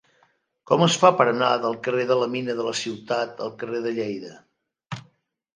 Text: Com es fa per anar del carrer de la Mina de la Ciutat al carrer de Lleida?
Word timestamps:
Com 0.69 0.85
es 0.85 0.95
fa 1.01 1.11
per 1.19 1.27
anar 1.33 1.49
del 1.65 1.77
carrer 1.87 2.07
de 2.13 2.17
la 2.21 2.29
Mina 2.37 2.57
de 2.63 2.65
la 2.71 2.73
Ciutat 2.79 3.45
al 3.49 3.55
carrer 3.63 3.83
de 3.89 3.95
Lleida? 3.99 4.37